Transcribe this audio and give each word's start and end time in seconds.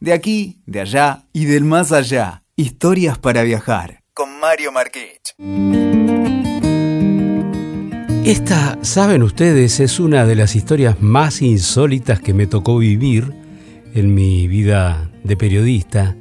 De 0.00 0.12
aquí, 0.12 0.60
de 0.64 0.80
allá 0.80 1.24
y 1.32 1.46
del 1.46 1.64
más 1.64 1.90
allá. 1.90 2.44
Historias 2.54 3.18
para 3.18 3.42
viajar. 3.42 4.04
Con 4.14 4.38
Mario 4.38 4.70
Marquich. 4.70 5.34
Esta, 8.24 8.78
saben 8.82 9.24
ustedes, 9.24 9.80
es 9.80 9.98
una 9.98 10.24
de 10.24 10.36
las 10.36 10.54
historias 10.54 11.02
más 11.02 11.42
insólitas 11.42 12.20
que 12.20 12.32
me 12.32 12.46
tocó 12.46 12.78
vivir 12.78 13.34
en 13.92 14.14
mi 14.14 14.46
vida 14.46 15.10
de 15.24 15.36
periodista 15.36 16.14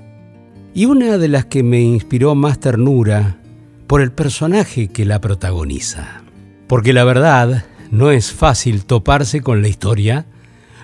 y 0.73 0.85
una 0.85 1.19
de 1.19 1.27
las 1.27 1.45
que 1.45 1.61
me 1.61 1.79
inspiró 1.81 2.33
más 2.33 2.59
ternura 2.59 3.37
por 3.85 4.01
el 4.01 4.11
personaje 4.11 4.87
que 4.87 5.05
la 5.05 5.21
protagoniza. 5.21 6.23
Porque 6.65 6.93
la 6.93 7.03
verdad, 7.03 7.65
no 7.91 8.09
es 8.09 8.31
fácil 8.31 8.85
toparse 8.85 9.41
con 9.41 9.61
la 9.61 9.67
historia 9.67 10.25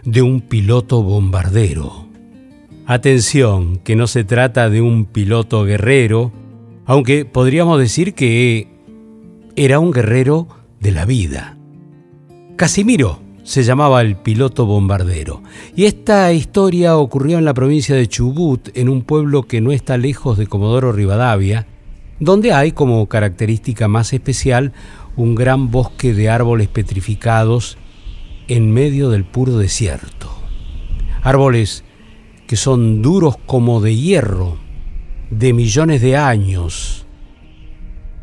de 0.04 0.21
un 0.21 0.41
piloto 0.41 1.02
bombardero 1.02 2.02
Atención, 2.86 3.77
que 3.77 3.95
no 3.95 4.07
se 4.07 4.26
trata 4.26 4.70
de 4.70 4.81
un 4.81 5.05
piloto 5.05 5.63
guerrero, 5.63 6.34
aunque 6.85 7.23
podríamos 7.23 7.80
decir 7.80 8.13
que 8.13 8.67
era 9.55 9.80
un 9.80 9.91
guerrero 9.91 10.49
de 10.81 10.91
la 10.91 11.05
vida. 11.05 11.58
Casimiro 12.58 13.22
se 13.44 13.63
llamaba 13.63 14.02
el 14.02 14.17
piloto 14.17 14.66
bombardero, 14.66 15.44
y 15.77 15.85
esta 15.85 16.34
historia 16.34 16.98
ocurrió 16.98 17.38
en 17.38 17.45
la 17.45 17.53
provincia 17.53 17.95
de 17.95 18.08
Chubut, 18.08 18.77
en 18.77 18.89
un 18.89 19.03
pueblo 19.03 19.44
que 19.44 19.61
no 19.61 19.72
está 19.72 19.97
lejos 19.97 20.38
de 20.38 20.47
Comodoro 20.47 20.91
Rivadavia, 20.91 21.67
donde 22.20 22.52
hay 22.52 22.73
como 22.73 23.08
característica 23.08 23.88
más 23.88 24.11
especial 24.11 24.73
un 25.16 25.36
gran 25.36 25.72
bosque 25.72 26.13
de 26.13 26.30
árboles 26.30 26.67
petrificados 26.67 27.77
en 28.50 28.72
medio 28.72 29.09
del 29.09 29.23
puro 29.23 29.58
desierto. 29.58 30.30
Árboles 31.22 31.86
que 32.53 32.57
son 32.57 33.02
duros 33.02 33.35
como 33.48 33.81
de 33.81 33.95
hierro, 33.95 34.59
de 35.31 35.53
millones 35.53 36.03
de 36.03 36.17
años. 36.17 37.03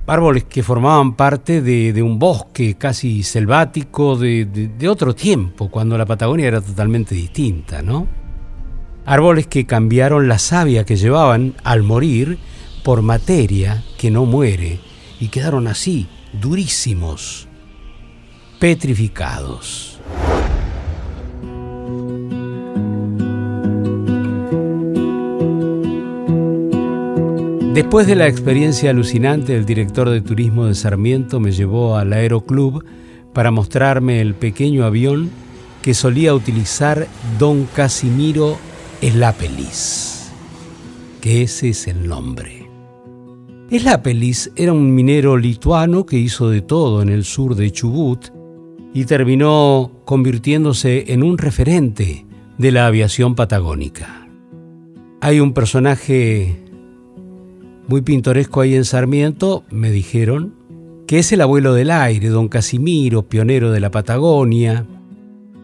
Árboles 0.07 0.45
que 0.45 0.63
formaban 0.63 1.17
parte 1.17 1.61
de, 1.61 2.01
un 2.01 2.21
bosque 2.21 2.77
casi 2.77 3.25
selvático 3.25 4.15
de, 4.15 4.45
de, 4.45 4.89
otro 4.89 5.17
tiempo, 5.17 5.69
cuando 5.69 5.99
la 5.99 6.07
Patagonia 6.07 6.47
era 6.47 6.61
totalmente 6.61 7.13
distinta, 7.13 7.83
¿no? 7.83 8.07
Árboles 9.05 9.49
que 9.49 9.67
cambiaron 9.67 10.29
la 10.29 10.39
savia 10.39 10.85
que 10.85 10.95
llevaban 10.95 11.55
al 11.65 11.83
morir 11.83 12.39
por 12.85 13.03
materia 13.03 13.83
que 13.99 14.13
no 14.13 14.27
muere 14.27 14.79
y 15.19 15.27
quedaron 15.27 15.67
así, 15.67 16.07
durísimos, 16.41 17.49
petrificados. 18.61 19.90
Después 27.81 28.07
de 28.07 28.15
la 28.15 28.29
experiencia 28.29 28.91
alucinante, 28.91 29.57
el 29.57 29.65
director 29.65 30.11
de 30.11 30.21
turismo 30.21 30.67
de 30.67 30.75
Sarmiento 30.75 31.41
me 31.41 31.51
llevó 31.51 31.97
al 31.97 32.13
Aeroclub 32.13 32.85
para 33.33 33.51
mostrarme 33.51 34.21
el 34.21 34.35
pequeño 34.35 34.85
avión 34.85 35.31
que 35.81 35.95
solía 35.95 36.35
utilizar 36.35 37.07
don 37.39 37.65
Casimiro 37.75 38.59
Elapelis, 39.01 40.31
que 41.23 41.41
ese 41.41 41.71
es 41.71 41.89
el 41.89 42.07
nombre. 42.07 42.69
Elapelis 43.71 44.53
era 44.57 44.75
un 44.75 44.95
minero 44.95 45.39
lituano 45.39 46.05
que 46.05 46.19
hizo 46.19 46.51
de 46.51 46.61
todo 46.61 47.01
en 47.01 47.09
el 47.09 47.25
sur 47.25 47.55
de 47.57 47.73
Chubut 47.73 48.27
y 48.93 49.07
terminó 49.07 49.91
convirtiéndose 50.05 51.15
en 51.15 51.23
un 51.23 51.39
referente 51.39 52.27
de 52.59 52.73
la 52.73 52.87
aviación 52.87 53.35
patagónica. 53.35 54.29
Hay 55.23 55.41
un 55.41 55.55
personaje 55.55 56.70
muy 57.91 58.03
pintoresco 58.03 58.61
ahí 58.61 58.77
en 58.77 58.85
Sarmiento, 58.85 59.65
me 59.69 59.91
dijeron, 59.91 60.55
que 61.09 61.19
es 61.19 61.33
el 61.33 61.41
abuelo 61.41 61.75
del 61.75 61.91
aire, 61.91 62.29
don 62.29 62.47
Casimiro, 62.47 63.29
pionero 63.29 63.73
de 63.73 63.81
la 63.81 63.91
Patagonia, 63.91 64.87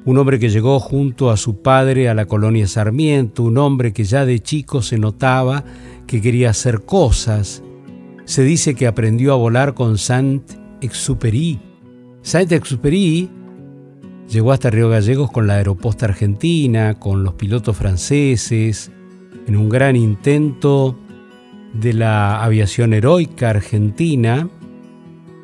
un 0.04 0.18
hombre 0.18 0.40
que 0.40 0.48
llegó 0.48 0.80
junto 0.80 1.30
a 1.30 1.36
su 1.36 1.62
padre 1.62 2.08
a 2.08 2.14
la 2.14 2.26
colonia 2.26 2.66
Sarmiento, 2.66 3.44
un 3.44 3.58
hombre 3.58 3.92
que 3.92 4.02
ya 4.02 4.26
de 4.26 4.40
chico 4.40 4.82
se 4.82 4.98
notaba 4.98 5.62
que 6.08 6.20
quería 6.20 6.50
hacer 6.50 6.80
cosas. 6.80 7.62
Se 8.24 8.42
dice 8.42 8.74
que 8.74 8.88
aprendió 8.88 9.32
a 9.32 9.36
volar 9.36 9.74
con 9.74 9.96
Saint-Exupéry. 9.96 11.60
Saint-Exupéry 12.22 13.30
llegó 14.28 14.50
hasta 14.50 14.70
Río 14.70 14.88
Gallegos 14.88 15.30
con 15.30 15.46
la 15.46 15.54
aeroposta 15.54 16.06
argentina, 16.06 16.98
con 16.98 17.22
los 17.22 17.34
pilotos 17.34 17.76
franceses, 17.76 18.90
en 19.46 19.56
un 19.56 19.68
gran 19.68 19.94
intento 19.94 20.98
de 21.80 21.92
la 21.92 22.42
aviación 22.42 22.94
heroica 22.94 23.50
argentina 23.50 24.48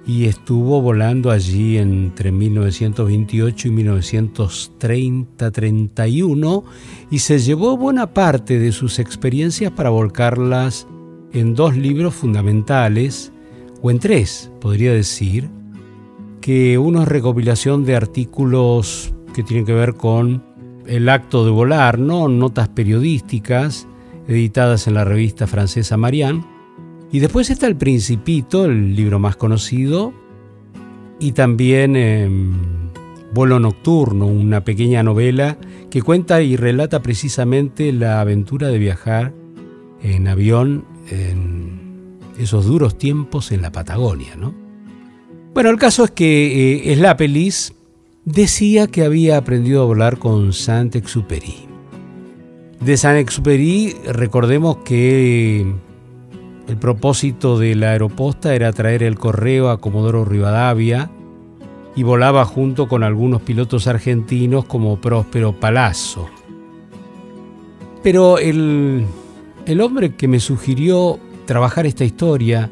y 0.07 0.25
estuvo 0.25 0.81
volando 0.83 1.31
allí 1.31 1.79
entre 1.79 2.33
1928 2.33 3.69
y 3.69 3.71
1930-31 3.71 6.65
y 7.11 7.21
se 7.21 7.39
llevó 7.39 7.77
buena 7.77 8.13
parte 8.13 8.59
de 8.59 8.73
sus 8.73 8.99
experiencias 8.99 9.71
para 9.71 9.91
volcarlas 9.91 10.89
en 11.33 11.55
dos 11.55 11.77
libros 11.77 12.15
fundamentales, 12.15 13.33
o 13.81 13.91
en 13.91 13.99
tres, 13.99 14.51
podría 14.61 14.93
decir, 14.93 15.49
que 16.41 16.79
uno 16.79 17.03
es 17.03 17.09
recopilación 17.09 17.85
de 17.85 17.97
artículos 17.97 19.13
que 19.35 19.43
tienen 19.43 19.65
que 19.65 19.73
ver 19.73 19.95
con 19.95 20.45
el 20.87 21.09
acto 21.09 21.45
de 21.45 21.51
volar, 21.51 21.99
¿no? 21.99 22.29
notas 22.29 22.69
periodísticas, 22.69 23.89
editadas 24.29 24.87
en 24.87 24.95
la 24.95 25.05
revista 25.05 25.47
francesa 25.47 25.97
Marianne. 25.97 26.45
Y 27.11 27.21
después 27.21 27.51
está 27.51 27.67
El 27.67 27.77
Principito, 27.77 28.65
el 28.65 28.97
libro 28.97 29.19
más 29.19 29.37
conocido, 29.37 30.15
y 31.21 31.33
también 31.33 31.95
Vuelo 33.33 33.61
Nocturno, 33.61 34.27
una 34.27 34.65
pequeña 34.65 35.03
novela 35.03 35.57
que 35.91 36.03
cuenta 36.03 36.43
y 36.43 36.57
relata 36.57 37.01
precisamente 37.01 37.93
la 37.93 38.21
aventura 38.21 38.69
de 38.69 38.79
viajar 38.79 39.33
en 40.03 40.27
avión 40.27 40.85
en 41.11 42.19
esos 42.39 42.67
duros 42.67 42.99
tiempos 42.99 43.53
en 43.53 43.63
la 43.63 43.71
Patagonia. 43.73 44.35
¿no? 44.37 44.55
Bueno, 45.55 45.71
el 45.71 45.79
caso 45.79 46.05
es 46.05 46.11
que 46.11 46.83
eh, 46.83 46.93
decía 48.25 48.87
que 48.87 49.05
había 49.05 49.37
aprendido 49.37 49.83
a 49.83 49.87
volar 49.87 50.19
con 50.19 50.53
Saint-Exupéry 50.53 51.72
de 52.85 52.97
Saint-Exupéry, 52.97 53.97
recordemos 54.07 54.79
que 54.79 55.61
el 56.69 56.77
propósito 56.77 57.59
de 57.59 57.75
la 57.77 57.91
aeroposta 57.91 58.55
era 58.55 58.73
traer 58.73 59.03
el 59.03 59.19
correo 59.19 59.71
a 59.71 59.81
Comodoro 59.81 60.25
Rivadavia 60.25 61.11
y 61.95 62.03
volaba 62.03 62.45
junto 62.45 62.89
con 62.89 63.05
algunos 63.05 63.43
pilotos 63.43 63.87
argentinos 63.87 64.65
como 64.65 65.01
Próspero 65.01 65.53
Palazzo. 65.53 66.29
Pero 68.03 68.39
el, 68.39 69.05
el 69.67 69.81
hombre 69.81 70.15
que 70.17 70.27
me 70.27 70.41
sugirió 70.41 71.21
trabajar 71.47 71.87
esta 71.87 72.05
historia, 72.05 72.69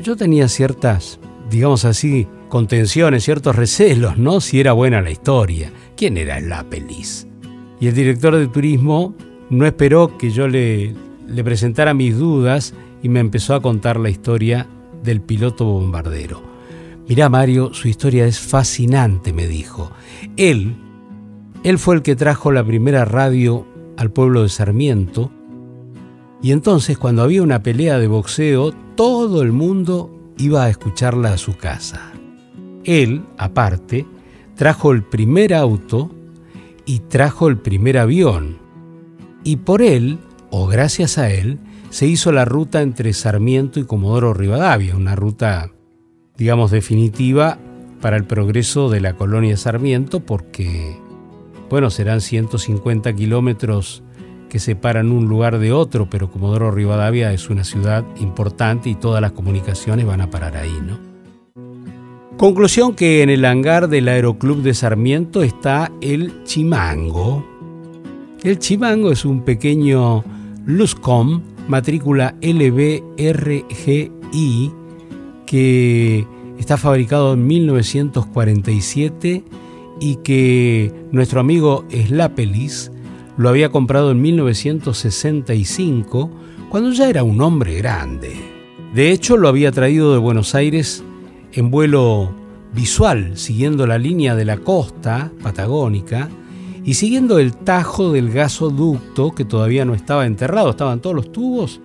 yo 0.00 0.16
tenía 0.16 0.48
ciertas, 0.48 1.18
digamos 1.50 1.84
así, 1.84 2.28
contenciones, 2.48 3.24
ciertos 3.24 3.56
recelos, 3.56 4.16
¿no? 4.16 4.40
Si 4.40 4.60
era 4.60 4.72
buena 4.72 5.00
la 5.00 5.10
historia. 5.10 5.72
¿Quién 5.96 6.18
era 6.18 6.38
el 6.38 6.52
Apelis? 6.52 7.27
Y 7.80 7.86
el 7.86 7.94
director 7.94 8.34
de 8.36 8.48
turismo 8.48 9.14
no 9.50 9.66
esperó 9.66 10.16
que 10.18 10.30
yo 10.30 10.48
le, 10.48 10.94
presentara 11.44 11.94
mis 11.94 12.16
dudas 12.16 12.74
y 13.02 13.08
me 13.08 13.20
empezó 13.20 13.54
a 13.54 13.62
contar 13.62 13.98
la 13.98 14.10
historia 14.10 14.66
del 15.02 15.20
piloto 15.20 15.64
bombardero. 15.64 16.42
Mirá 17.08 17.28
Mario, 17.28 17.72
su 17.72 17.88
historia 17.88 18.26
es 18.26 18.38
fascinante, 18.38 19.32
me 19.32 19.46
dijo. 19.46 19.90
Él, 20.36 20.74
él 21.62 21.78
fue 21.78 21.94
el 21.94 22.02
que 22.02 22.16
trajo 22.16 22.52
la 22.52 22.64
primera 22.64 23.04
radio 23.04 23.66
al 23.96 24.10
pueblo 24.10 24.42
de 24.42 24.48
Sarmiento 24.48 25.30
y 26.42 26.52
entonces 26.52 26.98
cuando 26.98 27.22
había 27.22 27.42
una 27.42 27.62
pelea 27.62 27.98
de 27.98 28.06
boxeo, 28.06 28.72
todo 28.94 29.42
el 29.42 29.52
mundo 29.52 30.10
iba 30.38 30.64
a 30.64 30.70
escucharla 30.70 31.32
a 31.32 31.38
su 31.38 31.56
casa. 31.56 32.12
Él, 32.84 33.24
aparte, 33.36 34.06
trajo 34.54 34.92
el 34.92 35.02
primer 35.02 35.52
auto 35.52 36.10
y 36.88 37.00
trajo 37.00 37.48
el 37.48 37.58
primer 37.58 37.98
avión. 37.98 38.56
Y 39.44 39.56
por 39.56 39.82
él, 39.82 40.18
o 40.50 40.66
gracias 40.66 41.18
a 41.18 41.30
él, 41.30 41.58
se 41.90 42.06
hizo 42.06 42.32
la 42.32 42.46
ruta 42.46 42.80
entre 42.80 43.12
Sarmiento 43.12 43.78
y 43.78 43.84
Comodoro 43.84 44.32
Rivadavia, 44.32 44.96
una 44.96 45.14
ruta, 45.14 45.70
digamos, 46.38 46.70
definitiva 46.70 47.58
para 48.00 48.16
el 48.16 48.24
progreso 48.24 48.88
de 48.88 49.02
la 49.02 49.12
colonia 49.12 49.58
Sarmiento, 49.58 50.20
porque, 50.20 50.96
bueno, 51.68 51.90
serán 51.90 52.22
150 52.22 53.12
kilómetros 53.12 54.02
que 54.48 54.58
separan 54.58 55.12
un 55.12 55.28
lugar 55.28 55.58
de 55.58 55.72
otro, 55.72 56.08
pero 56.08 56.30
Comodoro 56.30 56.70
Rivadavia 56.70 57.34
es 57.34 57.50
una 57.50 57.64
ciudad 57.64 58.02
importante 58.18 58.88
y 58.88 58.94
todas 58.94 59.20
las 59.20 59.32
comunicaciones 59.32 60.06
van 60.06 60.22
a 60.22 60.30
parar 60.30 60.56
ahí, 60.56 60.80
¿no? 60.82 61.07
Conclusión 62.38 62.94
que 62.94 63.22
en 63.22 63.28
el 63.30 63.44
hangar 63.44 63.88
del 63.88 64.06
Aeroclub 64.06 64.62
de 64.62 64.72
Sarmiento 64.72 65.42
está 65.42 65.90
el 66.00 66.44
Chimango, 66.44 67.44
El 68.44 68.60
Chimango 68.60 69.10
es 69.10 69.24
un 69.24 69.42
pequeño 69.42 70.22
Luscom, 70.64 71.42
matrícula 71.66 72.36
LBRGI, 72.40 74.12
que 75.46 76.24
está 76.60 76.76
fabricado 76.76 77.32
en 77.32 77.44
1947 77.44 79.42
y 80.00 80.16
que 80.22 80.94
nuestro 81.10 81.40
amigo 81.40 81.86
Slapelis 81.90 82.92
lo 83.36 83.48
había 83.48 83.70
comprado 83.70 84.12
en 84.12 84.22
1965 84.22 86.30
cuando 86.68 86.92
ya 86.92 87.10
era 87.10 87.24
un 87.24 87.40
hombre 87.40 87.74
grande. 87.78 88.36
De 88.94 89.10
hecho, 89.10 89.36
lo 89.36 89.48
había 89.48 89.72
traído 89.72 90.12
de 90.12 90.18
Buenos 90.18 90.54
Aires 90.54 91.02
en 91.52 91.70
vuelo 91.70 92.32
visual, 92.74 93.36
siguiendo 93.36 93.86
la 93.86 93.98
línea 93.98 94.34
de 94.34 94.44
la 94.44 94.58
costa 94.58 95.32
patagónica 95.42 96.28
y 96.84 96.94
siguiendo 96.94 97.38
el 97.38 97.56
tajo 97.56 98.12
del 98.12 98.30
gasoducto 98.30 99.34
que 99.34 99.44
todavía 99.44 99.84
no 99.84 99.94
estaba 99.94 100.26
enterrado, 100.26 100.70
estaban 100.70 101.00
todos 101.00 101.16
los 101.16 101.32
tubos, 101.32 101.80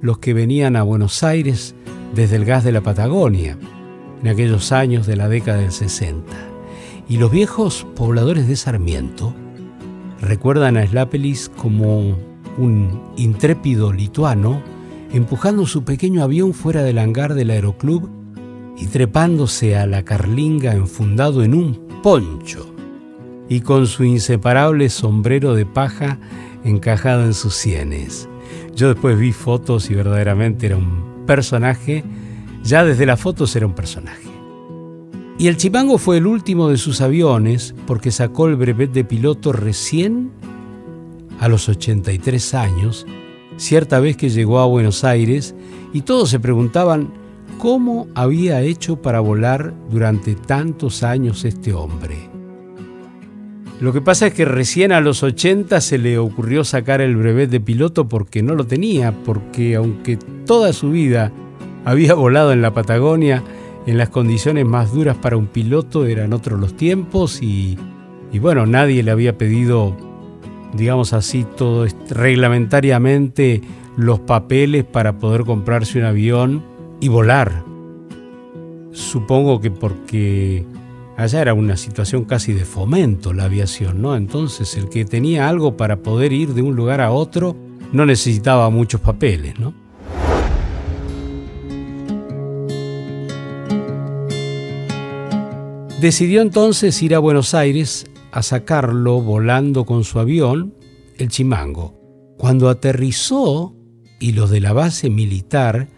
los 0.00 0.18
que 0.18 0.34
venían 0.34 0.76
a 0.76 0.82
Buenos 0.82 1.22
Aires 1.22 1.74
desde 2.14 2.36
el 2.36 2.44
gas 2.44 2.64
de 2.64 2.72
la 2.72 2.80
Patagonia, 2.80 3.56
en 4.20 4.28
aquellos 4.28 4.72
años 4.72 5.06
de 5.06 5.16
la 5.16 5.28
década 5.28 5.58
del 5.58 5.72
60. 5.72 6.32
Y 7.08 7.16
los 7.16 7.30
viejos 7.30 7.86
pobladores 7.94 8.48
de 8.48 8.56
Sarmiento 8.56 9.34
recuerdan 10.20 10.76
a 10.76 10.86
Slapelis 10.86 11.50
como 11.56 12.16
un 12.58 13.00
intrépido 13.16 13.92
lituano 13.92 14.62
empujando 15.12 15.66
su 15.66 15.84
pequeño 15.84 16.22
avión 16.22 16.54
fuera 16.54 16.82
del 16.82 16.98
hangar 16.98 17.34
del 17.34 17.50
aeroclub 17.50 18.08
y 18.76 18.86
trepándose 18.86 19.76
a 19.76 19.86
la 19.86 20.04
carlinga 20.04 20.74
enfundado 20.74 21.42
en 21.42 21.54
un 21.54 21.88
poncho 22.02 22.74
y 23.48 23.60
con 23.60 23.86
su 23.86 24.04
inseparable 24.04 24.88
sombrero 24.88 25.54
de 25.54 25.66
paja 25.66 26.18
encajado 26.64 27.24
en 27.24 27.34
sus 27.34 27.54
sienes. 27.54 28.28
Yo 28.74 28.88
después 28.88 29.18
vi 29.18 29.32
fotos 29.32 29.90
y 29.90 29.94
verdaderamente 29.94 30.66
era 30.66 30.76
un 30.76 31.24
personaje, 31.26 32.04
ya 32.64 32.84
desde 32.84 33.06
las 33.06 33.20
fotos 33.20 33.54
era 33.54 33.66
un 33.66 33.74
personaje. 33.74 34.28
Y 35.38 35.48
el 35.48 35.56
Chimango 35.56 35.98
fue 35.98 36.18
el 36.18 36.26
último 36.26 36.68
de 36.68 36.76
sus 36.76 37.00
aviones 37.00 37.74
porque 37.86 38.10
sacó 38.10 38.46
el 38.46 38.56
brevet 38.56 38.92
de 38.92 39.04
piloto 39.04 39.52
recién 39.52 40.30
a 41.40 41.48
los 41.48 41.68
83 41.68 42.54
años, 42.54 43.06
cierta 43.56 43.98
vez 43.98 44.16
que 44.16 44.30
llegó 44.30 44.60
a 44.60 44.66
Buenos 44.66 45.04
Aires 45.04 45.54
y 45.92 46.02
todos 46.02 46.30
se 46.30 46.38
preguntaban 46.38 47.12
cómo 47.62 48.08
había 48.16 48.60
hecho 48.62 49.00
para 49.00 49.20
volar 49.20 49.72
durante 49.88 50.34
tantos 50.34 51.04
años 51.04 51.44
este 51.44 51.72
hombre. 51.72 52.16
Lo 53.80 53.92
que 53.92 54.00
pasa 54.00 54.26
es 54.26 54.34
que 54.34 54.44
recién 54.44 54.90
a 54.90 55.00
los 55.00 55.22
80 55.22 55.80
se 55.80 55.96
le 55.98 56.18
ocurrió 56.18 56.64
sacar 56.64 57.00
el 57.00 57.14
brevet 57.14 57.50
de 57.50 57.60
piloto 57.60 58.08
porque 58.08 58.42
no 58.42 58.56
lo 58.56 58.66
tenía, 58.66 59.14
porque 59.24 59.76
aunque 59.76 60.16
toda 60.44 60.72
su 60.72 60.90
vida 60.90 61.30
había 61.84 62.14
volado 62.14 62.52
en 62.52 62.62
la 62.62 62.74
Patagonia, 62.74 63.44
en 63.86 63.96
las 63.96 64.08
condiciones 64.08 64.66
más 64.66 64.92
duras 64.92 65.16
para 65.18 65.36
un 65.36 65.46
piloto 65.46 66.04
eran 66.04 66.32
otros 66.32 66.58
los 66.58 66.76
tiempos 66.76 67.40
y, 67.42 67.78
y 68.32 68.40
bueno, 68.40 68.66
nadie 68.66 69.04
le 69.04 69.12
había 69.12 69.38
pedido, 69.38 69.96
digamos 70.74 71.12
así, 71.12 71.46
todo 71.56 71.86
reglamentariamente 72.10 73.62
los 73.96 74.18
papeles 74.18 74.82
para 74.82 75.20
poder 75.20 75.44
comprarse 75.44 76.00
un 76.00 76.06
avión 76.06 76.71
y 77.02 77.08
volar. 77.08 77.64
Supongo 78.92 79.60
que 79.60 79.72
porque 79.72 80.64
allá 81.16 81.42
era 81.42 81.52
una 81.52 81.76
situación 81.76 82.24
casi 82.24 82.52
de 82.52 82.64
fomento 82.64 83.32
la 83.32 83.44
aviación, 83.44 84.00
¿no? 84.00 84.14
Entonces 84.14 84.76
el 84.76 84.88
que 84.88 85.04
tenía 85.04 85.48
algo 85.48 85.76
para 85.76 85.96
poder 85.96 86.32
ir 86.32 86.54
de 86.54 86.62
un 86.62 86.76
lugar 86.76 87.00
a 87.00 87.10
otro 87.10 87.56
no 87.92 88.06
necesitaba 88.06 88.70
muchos 88.70 89.00
papeles, 89.00 89.58
¿no? 89.58 89.74
Decidió 96.00 96.40
entonces 96.40 97.02
ir 97.02 97.16
a 97.16 97.18
Buenos 97.18 97.52
Aires 97.52 98.06
a 98.30 98.44
sacarlo 98.44 99.20
volando 99.20 99.84
con 99.84 100.04
su 100.04 100.20
avión, 100.20 100.74
el 101.18 101.30
Chimango. 101.30 101.98
Cuando 102.38 102.68
aterrizó 102.68 103.74
y 104.20 104.32
los 104.32 104.50
de 104.50 104.60
la 104.60 104.72
base 104.72 105.10
militar 105.10 105.88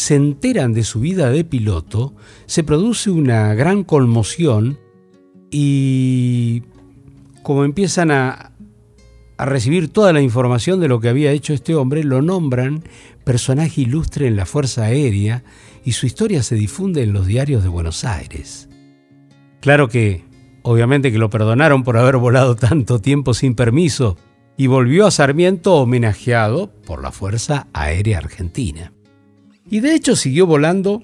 se 0.00 0.14
enteran 0.14 0.72
de 0.72 0.82
su 0.82 0.98
vida 1.00 1.28
de 1.28 1.44
piloto, 1.44 2.14
se 2.46 2.64
produce 2.64 3.10
una 3.10 3.52
gran 3.52 3.84
conmoción 3.84 4.78
y 5.50 6.62
como 7.42 7.64
empiezan 7.64 8.10
a, 8.10 8.52
a, 9.36 9.44
recibir 9.44 9.92
toda 9.92 10.14
la 10.14 10.22
información 10.22 10.80
de 10.80 10.88
lo 10.88 11.00
que 11.00 11.10
había 11.10 11.32
hecho 11.32 11.52
este 11.52 11.74
hombre, 11.74 12.02
lo 12.02 12.22
nombran 12.22 12.82
personaje 13.24 13.82
ilustre 13.82 14.26
en 14.26 14.36
la 14.36 14.46
Fuerza 14.46 14.84
Aérea 14.84 15.44
y 15.84 15.92
su 15.92 16.06
historia 16.06 16.42
se 16.42 16.54
difunde 16.54 17.02
en 17.02 17.12
los 17.12 17.26
diarios 17.26 17.62
de 17.62 17.68
Buenos 17.68 18.02
Aires. 18.04 18.70
Claro 19.60 19.90
que, 19.90 20.24
obviamente 20.62 21.12
que 21.12 21.18
lo 21.18 21.28
perdonaron 21.28 21.82
por 21.82 21.98
haber 21.98 22.16
volado 22.16 22.56
tanto 22.56 23.00
tiempo 23.00 23.34
sin 23.34 23.54
permiso 23.54 24.16
y 24.56 24.66
volvió 24.66 25.06
a 25.06 25.10
Sarmiento 25.10 25.74
homenajeado 25.74 26.72
por 26.86 27.02
la 27.02 27.12
Fuerza 27.12 27.66
Aérea 27.74 28.16
Argentina. 28.16 28.94
Y 29.70 29.80
de 29.80 29.94
hecho 29.94 30.16
siguió 30.16 30.46
volando 30.46 31.02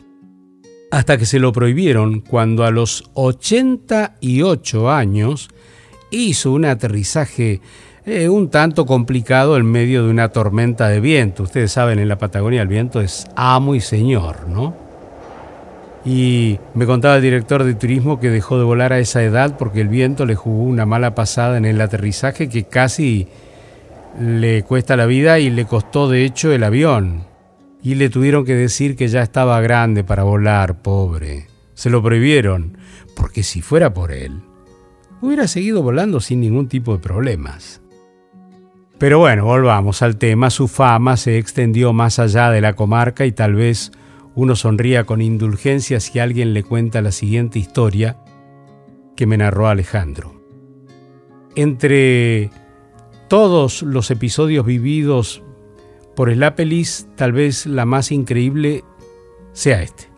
hasta 0.91 1.17
que 1.17 1.25
se 1.25 1.39
lo 1.39 1.53
prohibieron 1.53 2.21
cuando 2.21 2.65
a 2.65 2.73
los 2.73 3.11
88 3.15 4.91
años 4.91 5.49
hizo 6.11 6.53
un 6.53 6.65
aterrizaje 6.65 7.61
eh, 8.05 8.29
un 8.29 8.51
tanto 8.51 8.87
complicado 8.87 9.57
en 9.57 9.67
medio 9.67 10.05
de 10.05 10.11
una 10.11 10.29
tormenta 10.29 10.89
de 10.89 11.01
viento. 11.01 11.45
Ustedes 11.45 11.73
saben, 11.73 11.99
en 11.99 12.09
la 12.09 12.19
Patagonia 12.19 12.63
el 12.63 12.69
viento 12.69 13.01
es 13.01 13.27
amo 13.35 13.75
y 13.75 13.81
señor, 13.81 14.49
¿no? 14.49 14.75
Y 16.05 16.59
me 16.75 16.87
contaba 16.87 17.17
el 17.17 17.23
director 17.23 17.65
de 17.65 17.75
turismo 17.75 18.21
que 18.21 18.31
dejó 18.31 18.59
de 18.59 18.65
volar 18.65 18.93
a 18.93 19.01
esa 19.01 19.25
edad 19.25 19.57
porque 19.59 19.81
el 19.81 19.89
viento 19.89 20.25
le 20.25 20.37
jugó 20.37 20.63
una 20.63 20.87
mala 20.87 21.17
pasada 21.17 21.57
en 21.57 21.65
el 21.65 21.81
aterrizaje 21.81 22.49
que 22.49 22.65
casi 22.65 23.27
le 24.21 24.63
cuesta 24.63 24.97
la 24.97 25.07
vida 25.07 25.41
y 25.41 25.51
le 25.51 25.67
costó 25.67 26.09
de 26.09 26.25
hecho 26.25 26.53
el 26.53 26.63
avión 26.63 27.26
y 27.87 27.95
le 27.95 28.11
tuvieron 28.11 28.45
que 28.45 28.57
decir 28.57 28.97
que 28.97 29.07
ya 29.07 29.23
estaba 29.23 29.61
grande 29.61 30.03
para 30.03 30.25
volar, 30.25 30.83
pobre. 30.83 31.47
Se 31.75 31.89
lo 31.89 32.03
prohibieron, 32.03 32.77
porque 33.15 33.45
si 33.45 33.63
fuera 33.63 33.95
por 33.95 34.11
él, 34.11 34.41
hubiera 35.21 35.47
seguido 35.47 35.85
volando 35.85 36.19
sin 36.19 36.41
ningún 36.41 36.67
tipo 36.67 36.95
de 36.95 36.99
problemas. 36.99 37.81
Pero 38.99 39.21
bueno, 39.21 39.45
volvamos 39.45 40.03
al 40.03 40.17
tema. 40.17 40.51
Su 40.51 40.67
fama 40.67 41.17
se 41.17 41.39
extendió 41.39 41.93
más 41.93 42.19
allá 42.19 42.51
de 42.51 42.61
la 42.61 42.73
comarca 42.73 43.25
y 43.25 43.31
tal 43.31 43.55
vez 43.55 43.93
uno 44.35 44.57
sonría 44.57 45.05
con 45.05 45.23
indulgencia 45.23 46.01
si 46.01 46.19
alguien 46.19 46.55
le 46.55 46.65
cuenta 46.65 47.03
la 47.03 47.13
siguiente 47.13 47.61
historia 47.61 48.17
que 49.15 49.29
me 49.29 49.37
narró 49.37 49.69
Alejandro. 49.69 50.43
Entre 51.55 52.51
todos 53.29 53.83
los 53.83 54.11
episodios 54.11 54.67
vividos 54.67 55.45
por 56.17 56.31
el 56.31 56.43
Apelis, 56.43 57.07
tal 57.15 57.33
vez 57.33 57.67
la 57.67 57.85
más 57.85 58.11
increíble 58.11 58.83
sea 59.53 59.83
este. 59.83 60.09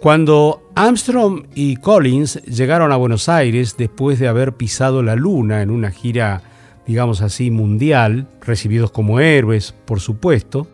Cuando 0.00 0.62
Armstrong 0.74 1.46
y 1.54 1.76
Collins 1.76 2.42
llegaron 2.44 2.90
a 2.92 2.96
Buenos 2.96 3.28
Aires 3.28 3.76
después 3.76 4.18
de 4.18 4.28
haber 4.28 4.54
pisado 4.54 5.02
la 5.02 5.16
Luna 5.16 5.62
en 5.62 5.70
una 5.70 5.90
gira, 5.90 6.42
digamos 6.86 7.22
así, 7.22 7.50
mundial, 7.50 8.28
recibidos 8.40 8.90
como 8.90 9.20
héroes, 9.20 9.74
por 9.84 10.00
supuesto, 10.00 10.66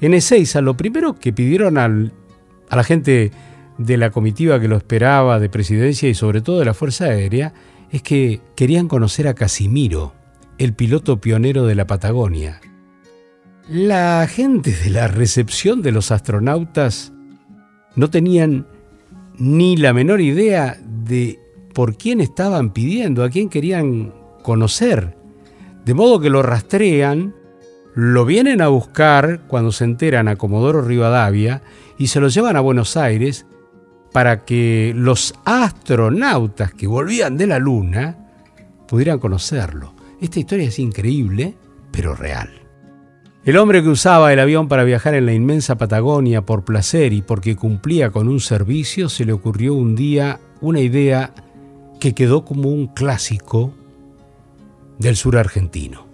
en 0.00 0.14
Ezeiza 0.14 0.60
lo 0.60 0.76
primero 0.76 1.14
que 1.14 1.32
pidieron 1.32 1.78
a 1.78 1.88
la 1.88 2.84
gente 2.84 3.30
de 3.78 3.96
la 3.96 4.10
comitiva 4.10 4.60
que 4.60 4.68
lo 4.68 4.76
esperaba, 4.76 5.38
de 5.38 5.48
presidencia 5.48 6.08
y 6.08 6.14
sobre 6.14 6.40
todo 6.40 6.58
de 6.58 6.66
la 6.66 6.74
Fuerza 6.74 7.06
Aérea, 7.06 7.54
es 7.90 8.02
que 8.02 8.40
querían 8.56 8.88
conocer 8.88 9.28
a 9.28 9.34
Casimiro, 9.34 10.12
el 10.58 10.74
piloto 10.74 11.20
pionero 11.20 11.64
de 11.64 11.74
la 11.74 11.86
Patagonia, 11.86 12.60
la 13.68 14.26
gente 14.28 14.72
de 14.72 14.90
la 14.90 15.08
recepción 15.08 15.80
de 15.80 15.92
los 15.92 16.10
astronautas 16.10 17.12
no 17.96 18.10
tenían 18.10 18.66
ni 19.38 19.76
la 19.76 19.92
menor 19.92 20.20
idea 20.20 20.78
de 20.82 21.40
por 21.72 21.96
quién 21.96 22.20
estaban 22.20 22.72
pidiendo, 22.72 23.24
a 23.24 23.30
quién 23.30 23.48
querían 23.48 24.14
conocer. 24.42 25.16
De 25.84 25.94
modo 25.94 26.20
que 26.20 26.30
lo 26.30 26.42
rastrean, 26.42 27.34
lo 27.94 28.24
vienen 28.24 28.60
a 28.60 28.68
buscar 28.68 29.46
cuando 29.46 29.72
se 29.72 29.84
enteran 29.84 30.28
a 30.28 30.36
Comodoro 30.36 30.82
Rivadavia 30.82 31.62
y 31.98 32.08
se 32.08 32.20
lo 32.20 32.28
llevan 32.28 32.56
a 32.56 32.60
Buenos 32.60 32.96
Aires 32.96 33.46
para 34.12 34.44
que 34.44 34.92
los 34.94 35.34
astronautas 35.44 36.72
que 36.72 36.86
volvían 36.86 37.36
de 37.36 37.46
la 37.46 37.58
Luna 37.58 38.16
pudieran 38.86 39.18
conocerlo. 39.18 39.94
Esta 40.20 40.38
historia 40.38 40.68
es 40.68 40.78
increíble, 40.78 41.56
pero 41.90 42.14
real. 42.14 42.63
El 43.44 43.58
hombre 43.58 43.82
que 43.82 43.90
usaba 43.90 44.32
el 44.32 44.40
avión 44.40 44.68
para 44.68 44.84
viajar 44.84 45.14
en 45.14 45.26
la 45.26 45.34
inmensa 45.34 45.76
Patagonia 45.76 46.46
por 46.46 46.64
placer 46.64 47.12
y 47.12 47.20
porque 47.20 47.56
cumplía 47.56 48.10
con 48.10 48.26
un 48.28 48.40
servicio, 48.40 49.10
se 49.10 49.26
le 49.26 49.34
ocurrió 49.34 49.74
un 49.74 49.94
día 49.94 50.40
una 50.62 50.80
idea 50.80 51.34
que 52.00 52.14
quedó 52.14 52.46
como 52.46 52.70
un 52.70 52.86
clásico 52.86 53.74
del 54.98 55.16
sur 55.16 55.36
argentino. 55.36 56.06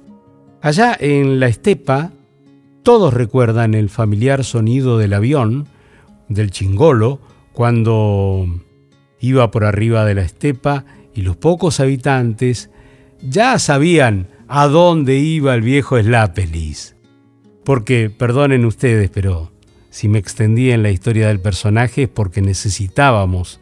Allá 0.60 0.96
en 0.98 1.38
la 1.38 1.46
estepa, 1.46 2.10
todos 2.82 3.14
recuerdan 3.14 3.74
el 3.74 3.90
familiar 3.90 4.42
sonido 4.42 4.98
del 4.98 5.12
avión, 5.12 5.68
del 6.28 6.50
chingolo, 6.50 7.20
cuando 7.52 8.44
iba 9.20 9.52
por 9.52 9.64
arriba 9.64 10.04
de 10.04 10.16
la 10.16 10.22
estepa 10.22 10.84
y 11.14 11.22
los 11.22 11.36
pocos 11.36 11.78
habitantes 11.78 12.70
ya 13.22 13.56
sabían 13.60 14.26
a 14.48 14.66
dónde 14.66 15.18
iba 15.18 15.54
el 15.54 15.62
viejo 15.62 15.96
Slápelis. 15.96 16.96
Porque, 17.70 18.10
perdonen 18.10 18.64
ustedes, 18.64 19.10
pero 19.10 19.52
si 19.90 20.08
me 20.08 20.18
extendí 20.18 20.72
en 20.72 20.82
la 20.82 20.90
historia 20.90 21.28
del 21.28 21.38
personaje 21.38 22.02
es 22.02 22.08
porque 22.08 22.42
necesitábamos 22.42 23.60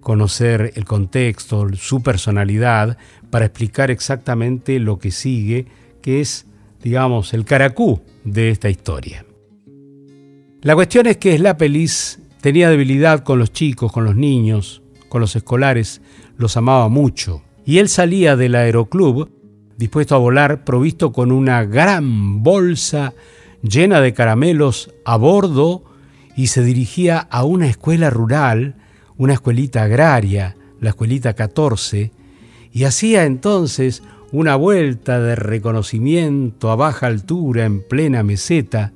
conocer 0.00 0.72
el 0.74 0.86
contexto, 0.86 1.68
su 1.74 2.02
personalidad, 2.02 2.96
para 3.28 3.44
explicar 3.44 3.90
exactamente 3.90 4.78
lo 4.78 4.98
que 4.98 5.10
sigue, 5.10 5.66
que 6.00 6.22
es, 6.22 6.46
digamos, 6.82 7.34
el 7.34 7.44
caracú 7.44 8.00
de 8.24 8.48
esta 8.48 8.70
historia. 8.70 9.26
La 10.62 10.74
cuestión 10.74 11.06
es 11.06 11.18
que 11.18 11.36
Slapelis 11.36 12.20
tenía 12.40 12.70
debilidad 12.70 13.22
con 13.22 13.38
los 13.38 13.52
chicos, 13.52 13.92
con 13.92 14.06
los 14.06 14.16
niños, 14.16 14.80
con 15.10 15.20
los 15.20 15.36
escolares, 15.36 16.00
los 16.38 16.56
amaba 16.56 16.88
mucho. 16.88 17.42
Y 17.66 17.80
él 17.80 17.90
salía 17.90 18.34
del 18.34 18.54
aeroclub 18.54 19.28
dispuesto 19.76 20.14
a 20.14 20.18
volar, 20.18 20.64
provisto 20.64 21.12
con 21.12 21.32
una 21.32 21.64
gran 21.64 22.42
bolsa 22.42 23.12
llena 23.62 24.00
de 24.00 24.12
caramelos 24.12 24.90
a 25.04 25.16
bordo 25.16 25.84
y 26.36 26.48
se 26.48 26.62
dirigía 26.62 27.18
a 27.18 27.44
una 27.44 27.66
escuela 27.66 28.10
rural, 28.10 28.76
una 29.16 29.34
escuelita 29.34 29.84
agraria, 29.84 30.56
la 30.80 30.90
escuelita 30.90 31.34
14, 31.34 32.12
y 32.72 32.84
hacía 32.84 33.24
entonces 33.24 34.02
una 34.32 34.56
vuelta 34.56 35.20
de 35.20 35.36
reconocimiento 35.36 36.70
a 36.70 36.76
baja 36.76 37.06
altura 37.06 37.66
en 37.66 37.82
plena 37.82 38.22
meseta. 38.22 38.92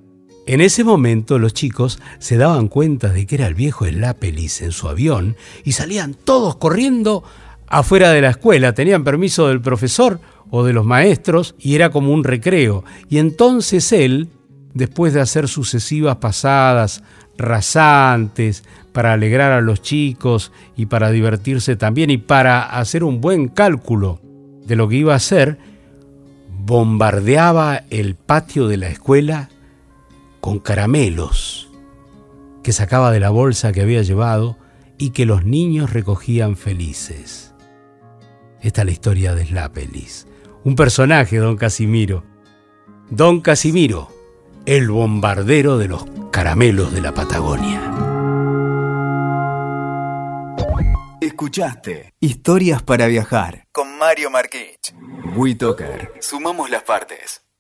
En 0.47 0.61
ese 0.61 0.83
momento 0.83 1.39
los 1.39 1.53
chicos 1.53 1.99
se 2.19 2.37
daban 2.37 2.69
cuenta 2.69 3.11
de 3.11 3.27
que 3.27 3.35
era 3.35 3.47
el 3.47 3.55
viejo 3.55 3.85
Lápelis 3.85 4.63
en 4.63 4.73
su 4.73 4.89
avión 4.89 5.37
y 5.65 5.73
salían 5.73 6.15
todos 6.15 6.57
corriendo 6.57 7.23
afuera 7.67 8.13
de 8.13 8.23
la 8.23 8.31
escuela. 8.31 8.73
Tenían 8.73 9.05
permiso 9.05 9.49
del 9.49 9.61
profesor 9.61 10.21
o 10.51 10.65
de 10.65 10.73
los 10.73 10.87
maestros 10.87 11.55
y 11.59 11.75
era 11.75 11.91
como 11.91 12.13
un 12.13 12.25
recreo. 12.25 12.85
Y 13.11 13.19
entonces 13.19 13.93
él, 13.93 14.29
después 14.77 15.15
de 15.15 15.23
hacer 15.23 15.49
sucesivas 15.49 16.17
pasadas 16.17 17.03
rasantes 17.39 18.63
para 18.93 19.15
alegrar 19.15 19.53
a 19.53 19.61
los 19.61 19.81
chicos 19.81 20.53
y 20.77 20.87
para 20.87 21.11
divertirse 21.11 21.77
también 21.77 22.11
y 22.11 22.19
para 22.19 22.63
hacer 22.63 23.03
un 23.03 23.21
buen 23.21 23.49
cálculo 23.49 24.21
de 24.67 24.77
lo 24.77 24.89
que 24.89 24.97
iba 24.97 25.15
a 25.15 25.17
hacer, 25.17 25.59
bombardeaba 26.59 27.85
el 27.91 28.17
patio 28.17 28.69
de 28.69 28.77
la 28.77 28.89
escuela 28.89 29.49
con 30.41 30.59
caramelos 30.59 31.71
que 32.63 32.73
sacaba 32.73 33.11
de 33.13 33.21
la 33.21 33.31
bolsa 33.31 33.73
que 33.73 33.81
había 33.81 34.03
llevado 34.03 34.59
y 34.99 35.11
que 35.11 35.25
los 35.25 35.45
niños 35.45 35.93
recogían 35.93 36.57
felices. 36.57 37.55
Esta 38.61 38.83
es 38.83 38.87
la 38.87 38.93
historia 38.93 39.35
de 39.35 39.47
Slapelis, 39.47 40.27
un 40.65 40.75
personaje, 40.75 41.37
don 41.37 41.57
Casimiro. 41.57 42.25
Don 43.09 43.41
Casimiro, 43.41 44.16
el 44.67 44.91
bombardero 44.91 45.79
de 45.79 45.87
los 45.87 46.05
caramelos 46.33 46.93
de 46.93 47.01
la 47.01 47.15
Patagonia. 47.15 47.81
Escuchaste 51.21 52.13
Historias 52.19 52.83
para 52.83 53.07
viajar 53.07 53.69
con 53.71 53.97
Mario 53.97 54.29
Marquich. 54.31 54.93
WeToker. 55.37 56.15
Sumamos 56.21 56.69
las 56.69 56.83
partes. 56.83 57.46